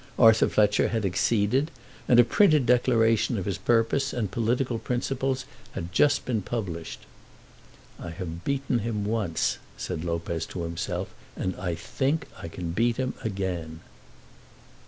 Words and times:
Arthur 0.17 0.49
Fletcher 0.49 0.87
had 0.87 1.05
acceded, 1.05 1.69
and 2.07 2.19
a 2.19 2.23
printed 2.23 2.65
declaration 2.65 3.37
of 3.37 3.45
his 3.45 3.59
purpose 3.59 4.13
and 4.13 4.31
political 4.31 4.79
principles 4.79 5.45
had 5.73 5.91
been 5.91 5.93
just 5.93 6.43
published. 6.45 7.01
"I 7.99 8.09
have 8.09 8.43
beaten 8.43 8.79
him 8.79 9.05
once," 9.05 9.59
said 9.77 10.03
Lopez 10.03 10.47
to 10.47 10.63
himself, 10.63 11.13
"and 11.35 11.55
I 11.55 11.75
think 11.75 12.25
I 12.41 12.47
can 12.47 12.71
beat 12.71 12.97
him 12.97 13.13
again." 13.23 13.81